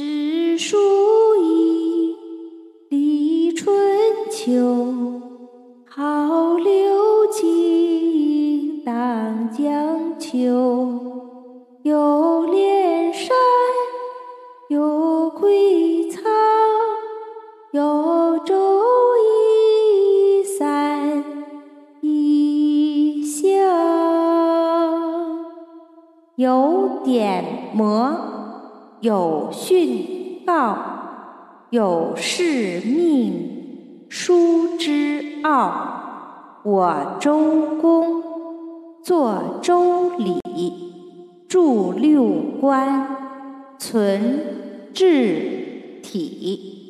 [0.00, 0.76] 诗书
[1.42, 2.14] 易，
[2.88, 3.76] 历春
[4.30, 5.20] 秋，
[5.88, 10.38] 好流金，荡江秋。
[11.82, 13.36] 有连山，
[14.68, 16.22] 有归藏，
[17.72, 18.54] 有周
[19.18, 21.24] 易三
[22.02, 23.50] 异象，
[26.36, 28.47] 有点魔。
[29.00, 30.76] 有训告，
[31.70, 36.60] 有事命，书之奥。
[36.64, 38.22] 我周公
[39.04, 40.40] 作周礼，
[41.48, 42.24] 著六
[42.60, 43.06] 官，
[43.78, 46.87] 存志体。